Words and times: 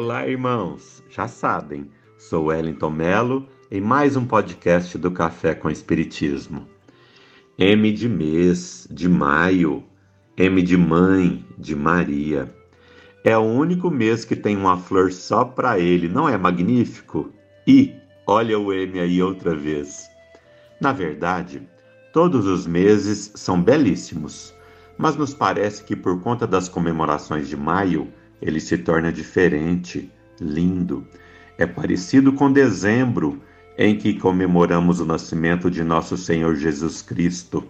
Olá, 0.00 0.28
irmãos. 0.28 1.02
Já 1.10 1.26
sabem, 1.26 1.90
sou 2.16 2.44
Wellington 2.44 2.88
Melo 2.88 3.48
em 3.68 3.80
mais 3.80 4.16
um 4.16 4.24
podcast 4.24 4.96
do 4.96 5.10
Café 5.10 5.56
com 5.56 5.68
Espiritismo. 5.68 6.68
M 7.58 7.90
de 7.90 8.08
mês, 8.08 8.86
de 8.88 9.08
maio, 9.08 9.82
M 10.36 10.62
de 10.62 10.76
mãe, 10.76 11.44
de 11.58 11.74
Maria. 11.74 12.48
É 13.24 13.36
o 13.36 13.42
único 13.42 13.90
mês 13.90 14.24
que 14.24 14.36
tem 14.36 14.56
uma 14.56 14.76
flor 14.76 15.10
só 15.10 15.44
para 15.44 15.80
ele, 15.80 16.08
não 16.08 16.28
é 16.28 16.38
magnífico? 16.38 17.32
E 17.66 17.92
olha 18.24 18.56
o 18.56 18.72
M 18.72 19.00
aí 19.00 19.20
outra 19.20 19.52
vez. 19.52 20.08
Na 20.80 20.92
verdade, 20.92 21.68
todos 22.12 22.46
os 22.46 22.68
meses 22.68 23.32
são 23.34 23.60
belíssimos, 23.60 24.54
mas 24.96 25.16
nos 25.16 25.34
parece 25.34 25.82
que 25.82 25.96
por 25.96 26.20
conta 26.20 26.46
das 26.46 26.68
comemorações 26.68 27.48
de 27.48 27.56
maio, 27.56 28.12
ele 28.40 28.60
se 28.60 28.78
torna 28.78 29.12
diferente, 29.12 30.10
lindo. 30.40 31.06
É 31.56 31.66
parecido 31.66 32.32
com 32.32 32.52
dezembro, 32.52 33.42
em 33.76 33.96
que 33.96 34.14
comemoramos 34.14 35.00
o 35.00 35.06
nascimento 35.06 35.70
de 35.70 35.84
nosso 35.84 36.16
Senhor 36.16 36.56
Jesus 36.56 37.02
Cristo. 37.02 37.64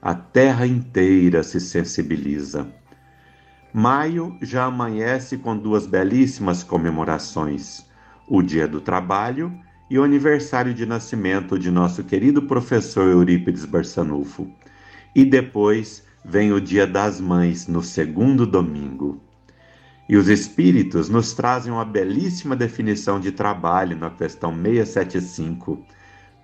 A 0.00 0.14
terra 0.14 0.66
inteira 0.66 1.42
se 1.42 1.60
sensibiliza. 1.60 2.66
Maio 3.72 4.36
já 4.42 4.64
amanhece 4.64 5.38
com 5.38 5.56
duas 5.56 5.86
belíssimas 5.86 6.64
comemorações: 6.64 7.86
o 8.28 8.42
Dia 8.42 8.66
do 8.66 8.80
Trabalho 8.80 9.52
e 9.88 9.98
o 9.98 10.04
aniversário 10.04 10.72
de 10.72 10.86
nascimento 10.86 11.58
de 11.58 11.70
nosso 11.70 12.02
querido 12.04 12.42
professor 12.42 13.08
Eurípides 13.08 13.64
Barçanufo. 13.64 14.48
E 15.14 15.24
depois 15.24 16.04
vem 16.24 16.52
o 16.52 16.60
Dia 16.60 16.86
das 16.86 17.20
Mães, 17.20 17.66
no 17.66 17.82
segundo 17.82 18.46
domingo. 18.46 19.20
E 20.10 20.16
os 20.16 20.28
Espíritos 20.28 21.08
nos 21.08 21.32
trazem 21.34 21.72
uma 21.72 21.84
belíssima 21.84 22.56
definição 22.56 23.20
de 23.20 23.30
trabalho 23.30 23.96
na 23.96 24.10
questão 24.10 24.52
675. 24.52 25.86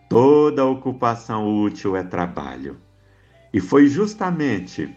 Toda 0.08 0.64
ocupação 0.64 1.53
útil 1.64 1.97
é 1.97 2.05
trabalho. 2.05 2.77
E 3.53 3.58
foi 3.58 3.89
justamente 3.89 4.89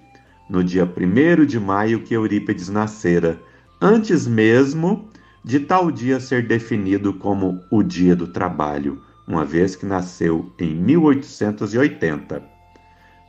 no 0.48 0.64
dia 0.64 0.86
1 0.86 1.48
de 1.48 1.60
maio 1.60 2.04
que 2.04 2.14
Eurípides 2.14 2.70
nascera, 2.70 3.42
antes 3.82 4.28
mesmo 4.28 5.10
de 5.44 5.62
tal 5.62 5.90
dia 5.90 6.20
ser 6.20 6.46
definido 6.46 7.12
como 7.16 7.60
o 7.72 7.82
Dia 7.82 8.16
do 8.16 8.28
Trabalho, 8.28 9.02
uma 9.28 9.44
vez 9.44 9.76
que 9.76 9.88
nasceu 9.88 10.54
em 10.60 10.76
1880. 10.76 12.44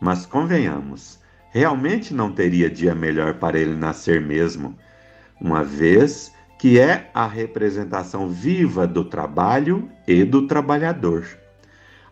Mas 0.02 0.26
convenhamos, 0.26 1.18
realmente 1.50 2.12
não 2.12 2.30
teria 2.30 2.68
dia 2.68 2.94
melhor 2.94 3.38
para 3.38 3.58
ele 3.58 3.74
nascer 3.74 4.20
mesmo 4.20 4.76
uma 5.40 5.64
vez 5.64 6.32
que 6.58 6.78
é 6.78 7.10
a 7.14 7.26
representação 7.26 8.28
viva 8.28 8.86
do 8.86 9.04
trabalho 9.04 9.88
e 10.06 10.24
do 10.24 10.46
trabalhador. 10.46 11.26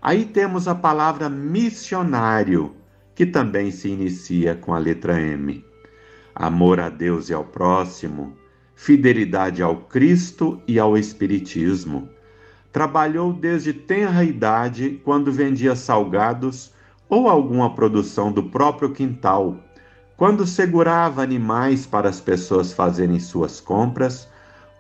Aí 0.01 0.25
temos 0.25 0.67
a 0.67 0.75
palavra 0.75 1.29
missionário, 1.29 2.75
que 3.15 3.27
também 3.27 3.71
se 3.71 3.89
inicia 3.89 4.55
com 4.55 4.73
a 4.73 4.79
letra 4.79 5.21
M. 5.21 5.63
Amor 6.35 6.81
a 6.81 6.89
Deus 6.89 7.29
e 7.29 7.35
ao 7.35 7.45
próximo, 7.45 8.33
fidelidade 8.75 9.61
ao 9.61 9.77
Cristo 9.77 10.63
e 10.67 10.79
ao 10.79 10.97
Espiritismo. 10.97 12.09
Trabalhou 12.73 13.33
desde 13.33 13.73
tenra 13.73 14.25
idade 14.25 15.01
quando 15.05 15.33
vendia 15.33 15.75
salgados 15.75 16.73
ou 17.09 17.29
alguma 17.29 17.75
produção 17.75 18.31
do 18.33 18.45
próprio 18.45 18.93
quintal 18.93 19.57
quando 20.19 20.45
segurava 20.45 21.23
animais 21.23 21.87
para 21.87 22.09
as 22.09 22.21
pessoas 22.21 22.73
fazerem 22.73 23.21
suas 23.21 23.61
compras, 23.61 24.29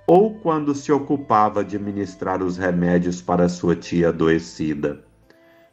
ou 0.04 0.34
quando 0.34 0.74
se 0.74 0.90
ocupava 0.90 1.64
de 1.64 1.78
ministrar 1.78 2.42
os 2.42 2.56
remédios 2.58 3.22
para 3.22 3.48
sua 3.48 3.76
tia 3.76 4.08
adoecida. 4.08 5.00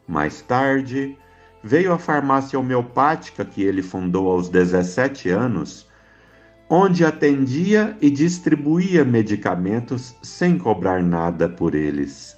Mais 0.07 0.39
tarde, 0.39 1.17
veio 1.63 1.91
a 1.91 1.97
farmácia 1.97 2.59
homeopática 2.59 3.43
que 3.43 3.63
ele 3.63 3.81
fundou 3.81 4.29
aos 4.29 4.49
17 4.49 5.31
anos, 5.31 5.89
onde 6.69 7.03
atendia 7.03 7.97
e 7.99 8.11
distribuía 8.11 9.03
medicamentos 9.03 10.15
sem 10.21 10.59
cobrar 10.59 11.01
nada 11.01 11.49
por 11.49 11.73
eles. 11.73 12.37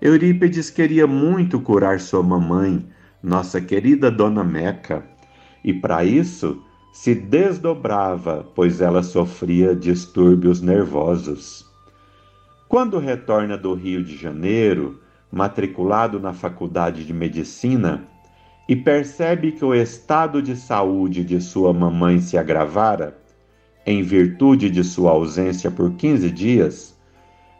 Eurípides 0.00 0.70
queria 0.70 1.06
muito 1.06 1.60
curar 1.60 2.00
sua 2.00 2.22
mamãe, 2.22 2.88
nossa 3.22 3.60
querida 3.60 4.10
Dona 4.10 4.42
Meca 4.42 5.15
e 5.66 5.74
para 5.74 6.04
isso 6.04 6.62
se 6.92 7.12
desdobrava, 7.12 8.46
pois 8.54 8.80
ela 8.80 9.02
sofria 9.02 9.74
distúrbios 9.74 10.62
nervosos. 10.62 11.66
Quando 12.68 12.98
retorna 12.98 13.58
do 13.58 13.74
Rio 13.74 14.02
de 14.02 14.16
Janeiro, 14.16 15.00
matriculado 15.30 16.20
na 16.20 16.32
Faculdade 16.32 17.04
de 17.04 17.12
Medicina, 17.12 18.06
e 18.68 18.74
percebe 18.76 19.52
que 19.52 19.64
o 19.64 19.74
estado 19.74 20.40
de 20.40 20.56
saúde 20.56 21.24
de 21.24 21.40
sua 21.40 21.72
mamãe 21.72 22.20
se 22.20 22.38
agravara, 22.38 23.18
em 23.84 24.02
virtude 24.02 24.70
de 24.70 24.82
sua 24.82 25.10
ausência 25.10 25.70
por 25.70 25.92
15 25.92 26.30
dias, 26.30 26.96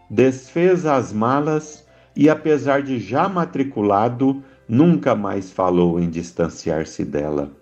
desfez 0.09 0.87
as 0.87 1.13
malas 1.13 1.87
e, 2.15 2.29
apesar 2.29 2.83
de 2.83 2.99
já 2.99 3.29
matriculado, 3.29 4.43
nunca 4.69 5.15
mais 5.15 5.51
falou 5.53 6.01
em 6.01 6.09
distanciar-se 6.09 7.05
dela 7.05 7.53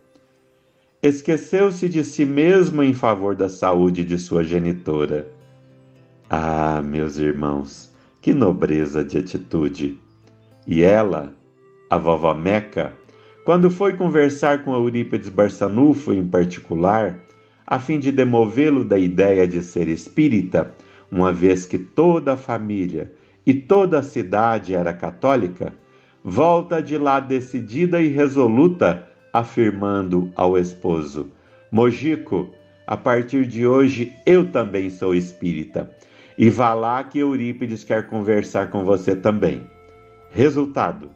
esqueceu-se 1.08 1.86
de 1.86 2.02
si 2.02 2.24
mesmo 2.24 2.82
em 2.82 2.94
favor 2.94 3.36
da 3.36 3.48
saúde 3.48 4.02
de 4.02 4.18
sua 4.18 4.42
genitora. 4.42 5.28
Ah, 6.30 6.80
meus 6.82 7.18
irmãos, 7.18 7.92
que 8.22 8.32
nobreza 8.32 9.04
de 9.04 9.18
atitude! 9.18 10.00
E 10.66 10.82
ela, 10.82 11.34
a 11.90 11.98
vovó 11.98 12.32
Meca, 12.32 12.94
quando 13.44 13.70
foi 13.70 13.92
conversar 13.98 14.64
com 14.64 14.72
Eurípides 14.72 15.28
Barçanufo 15.28 16.10
em 16.10 16.26
particular, 16.26 17.20
a 17.66 17.78
fim 17.78 17.98
de 17.98 18.10
demovê-lo 18.10 18.82
da 18.82 18.98
ideia 18.98 19.46
de 19.46 19.62
ser 19.62 19.88
espírita, 19.88 20.74
uma 21.10 21.30
vez 21.30 21.66
que 21.66 21.76
toda 21.76 22.32
a 22.32 22.36
família 22.38 23.12
e 23.44 23.52
toda 23.52 23.98
a 23.98 24.02
cidade 24.02 24.74
era 24.74 24.94
católica, 24.94 25.74
volta 26.24 26.82
de 26.82 26.96
lá 26.96 27.20
decidida 27.20 28.00
e 28.00 28.08
resoluta 28.08 29.06
afirmando 29.34 30.32
ao 30.36 30.56
esposo: 30.56 31.32
Mojico, 31.70 32.48
a 32.86 32.96
partir 32.96 33.44
de 33.46 33.66
hoje 33.66 34.12
eu 34.24 34.48
também 34.50 34.88
sou 34.88 35.12
espírita. 35.12 35.90
E 36.38 36.48
vá 36.48 36.72
lá 36.72 37.02
que 37.02 37.18
Eurípides 37.18 37.84
quer 37.84 38.06
conversar 38.06 38.70
com 38.70 38.84
você 38.84 39.16
também. 39.16 39.62
Resultado: 40.30 41.10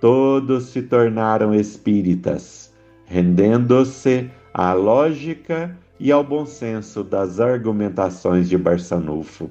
todos 0.00 0.64
se 0.64 0.82
tornaram 0.82 1.54
espíritas, 1.54 2.72
rendendo-se 3.04 4.28
à 4.52 4.72
lógica 4.72 5.76
e 6.00 6.10
ao 6.10 6.24
bom 6.24 6.44
senso 6.44 7.04
das 7.04 7.38
argumentações 7.38 8.48
de 8.48 8.58
Barçanufo. 8.58 9.50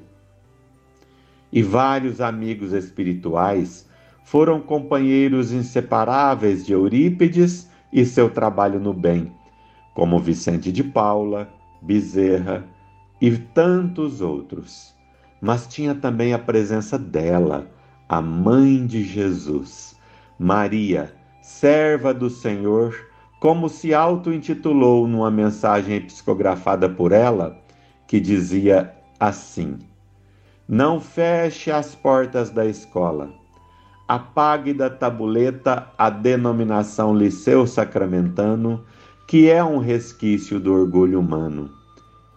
E 1.52 1.62
vários 1.62 2.20
amigos 2.20 2.74
espirituais 2.74 3.88
foram 4.26 4.60
companheiros 4.60 5.54
inseparáveis 5.54 6.66
de 6.66 6.74
Eurípides 6.74 7.70
e 7.96 8.06
seu 8.06 8.30
trabalho 8.30 8.78
no 8.78 8.94
bem, 8.94 9.32
como 9.94 10.20
Vicente 10.20 10.70
de 10.70 10.84
Paula, 10.84 11.50
Bezerra 11.82 12.68
e 13.22 13.32
tantos 13.32 14.20
outros. 14.20 14.94
Mas 15.40 15.66
tinha 15.66 15.96
também 15.96 16.34
a 16.34 16.38
presença 16.38 17.00
dela, 17.00 17.72
a 18.10 18.22
mãe 18.22 18.86
de 18.86 19.02
Jesus, 19.02 19.98
Maria, 20.38 21.16
serva 21.42 22.14
do 22.14 22.30
Senhor, 22.30 22.94
como 23.40 23.70
se 23.70 23.94
auto-intitulou 23.94 25.08
numa 25.08 25.32
mensagem 25.32 26.02
psicografada 26.02 26.90
por 26.90 27.14
ela, 27.14 27.58
que 28.06 28.20
dizia 28.20 28.94
assim: 29.18 29.80
Não 30.68 31.00
feche 31.00 31.72
as 31.72 31.96
portas 31.96 32.50
da 32.50 32.66
escola 32.66 33.45
apague 34.08 34.74
da 34.74 34.90
tabuleta 34.90 35.88
a 35.98 36.10
denominação 36.10 37.16
Liceu 37.16 37.66
Sacramentano, 37.66 38.84
que 39.28 39.50
é 39.50 39.64
um 39.64 39.80
resquício 39.80 40.60
do 40.60 40.74
orgulho 40.74 41.20
humano. 41.20 41.72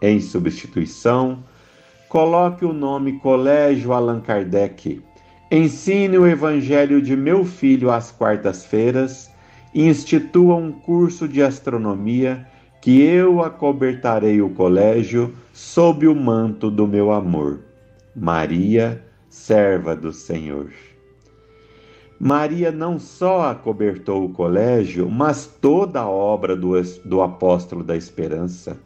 Em 0.01 0.21
substituição, 0.21 1.43
coloque 2.09 2.65
o 2.65 2.73
nome 2.73 3.19
Colégio 3.21 3.93
Allan 3.93 4.21
Kardec. 4.21 5.03
Ensine 5.51 6.17
o 6.19 6.27
Evangelho 6.27 7.03
de 7.03 7.17
meu 7.17 7.45
filho 7.45 7.91
às 7.91 8.11
quartas-feiras 8.11 9.31
e 9.75 9.87
institua 9.87 10.55
um 10.55 10.73
curso 10.73 11.29
de 11.29 11.43
astronomia 11.43 12.47
que 12.81 13.03
eu 13.03 13.43
acobertarei 13.43 14.41
o 14.41 14.51
colégio 14.51 15.35
sob 15.53 16.07
o 16.07 16.15
manto 16.15 16.71
do 16.71 16.87
meu 16.87 17.11
amor. 17.11 17.61
Maria, 18.15 19.03
serva 19.29 19.95
do 19.95 20.13
Senhor. 20.13 20.88
Maria 22.21 22.73
não 22.73 22.99
só 22.99 23.51
acobertou 23.51 24.25
o 24.25 24.31
colégio, 24.31 25.09
mas 25.09 25.47
toda 25.47 26.01
a 26.01 26.09
obra 26.09 26.57
do, 26.57 26.73
do 27.05 27.23
apóstolo 27.23 27.85
da 27.85 27.97
esperança. 27.97 28.77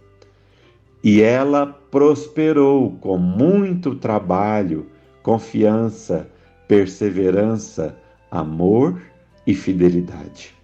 e 1.05 1.21
ela 1.21 1.67
prosperou 1.91 2.93
com 3.01 3.19
muito 3.19 3.97
trabalho, 3.97 4.87
confiança, 5.23 6.29
perseverança, 6.69 7.97
amor 8.31 9.03
e 9.47 9.55
fidelidade. 9.55 10.55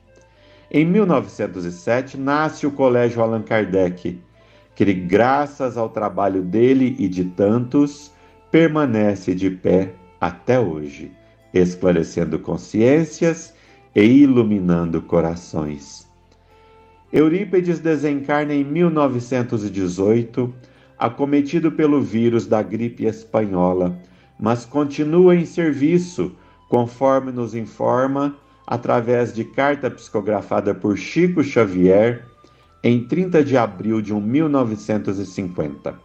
Em 0.70 0.84
1907 0.84 2.16
nasce 2.16 2.66
o 2.66 2.70
Colégio 2.70 3.22
Allan 3.22 3.42
Kardec, 3.42 4.20
que, 4.76 4.94
graças 4.94 5.76
ao 5.76 5.88
trabalho 5.88 6.42
dele 6.42 6.94
e 6.98 7.08
de 7.08 7.24
tantos, 7.24 8.12
permanece 8.50 9.34
de 9.34 9.50
pé 9.50 9.92
até 10.20 10.60
hoje, 10.60 11.10
esclarecendo 11.52 12.38
consciências 12.38 13.54
e 13.94 14.02
iluminando 14.02 15.00
corações. 15.02 16.06
Eurípides 17.12 17.78
desencarna 17.80 18.52
em 18.52 18.64
1918, 18.64 20.54
acometido 20.98 21.72
pelo 21.72 22.02
vírus 22.02 22.46
da 22.46 22.62
gripe 22.62 23.06
espanhola, 23.06 23.98
mas 24.38 24.64
continua 24.64 25.34
em 25.34 25.46
serviço, 25.46 26.32
conforme 26.68 27.32
nos 27.32 27.54
informa 27.54 28.36
através 28.66 29.32
de 29.32 29.42
carta 29.44 29.90
psicografada 29.90 30.74
por 30.74 30.98
Chico 30.98 31.42
Xavier 31.42 32.26
em 32.84 33.04
30 33.04 33.42
de 33.42 33.56
abril 33.56 34.02
de 34.02 34.12
1950. 34.12 35.98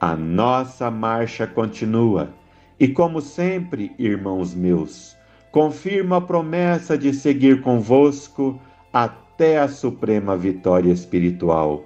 A 0.00 0.16
nossa 0.16 0.90
marcha 0.90 1.46
continua 1.46 2.34
e, 2.82 2.88
como 2.88 3.20
sempre, 3.20 3.92
irmãos 3.96 4.56
meus, 4.56 5.16
confirmo 5.52 6.16
a 6.16 6.20
promessa 6.20 6.98
de 6.98 7.14
seguir 7.14 7.60
convosco 7.62 8.60
até 8.92 9.60
a 9.60 9.68
suprema 9.68 10.36
vitória 10.36 10.90
espiritual. 10.90 11.84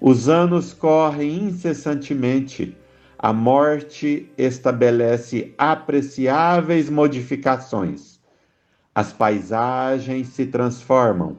Os 0.00 0.26
anos 0.26 0.72
correm 0.72 1.44
incessantemente, 1.44 2.74
a 3.18 3.34
morte 3.34 4.32
estabelece 4.38 5.52
apreciáveis 5.58 6.88
modificações. 6.88 8.18
As 8.94 9.12
paisagens 9.12 10.28
se 10.28 10.46
transformam, 10.46 11.36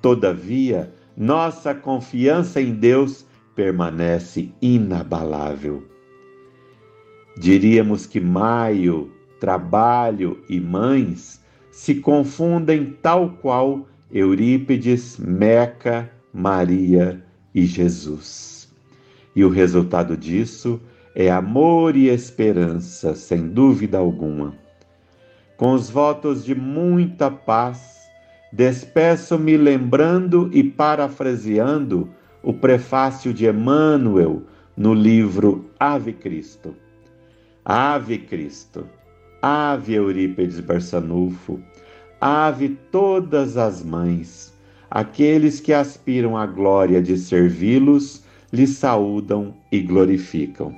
todavia, 0.00 0.94
nossa 1.16 1.74
confiança 1.74 2.60
em 2.60 2.74
Deus 2.74 3.26
permanece 3.56 4.54
inabalável. 4.62 5.89
Diríamos 7.36 8.06
que 8.06 8.20
maio, 8.20 9.10
trabalho 9.38 10.42
e 10.48 10.60
mães 10.60 11.40
se 11.70 11.94
confundem 11.96 12.96
tal 13.00 13.30
qual 13.40 13.86
Eurípides, 14.12 15.16
Meca, 15.18 16.10
Maria 16.32 17.24
e 17.54 17.64
Jesus. 17.64 18.68
E 19.34 19.44
o 19.44 19.48
resultado 19.48 20.16
disso 20.16 20.80
é 21.14 21.30
amor 21.30 21.96
e 21.96 22.08
esperança, 22.08 23.14
sem 23.14 23.48
dúvida 23.48 23.98
alguma. 23.98 24.54
Com 25.56 25.72
os 25.72 25.88
votos 25.88 26.44
de 26.44 26.54
muita 26.54 27.30
paz, 27.30 28.00
despeço-me 28.52 29.56
lembrando 29.56 30.50
e 30.52 30.64
parafraseando 30.64 32.08
o 32.42 32.52
prefácio 32.52 33.32
de 33.32 33.46
Emmanuel 33.46 34.42
no 34.76 34.94
livro 34.94 35.70
Ave 35.78 36.12
Cristo. 36.12 36.74
Ave 37.72 38.18
Cristo, 38.18 38.84
Ave 39.40 39.94
Eurípides 39.94 40.58
Barçanufo, 40.58 41.60
Ave 42.20 42.70
todas 42.90 43.56
as 43.56 43.80
mães, 43.84 44.52
aqueles 44.90 45.60
que 45.60 45.72
aspiram 45.72 46.36
à 46.36 46.46
glória 46.46 47.00
de 47.00 47.16
servi-los, 47.16 48.24
lhe 48.52 48.66
saúdam 48.66 49.54
e 49.70 49.78
glorificam. 49.78 50.74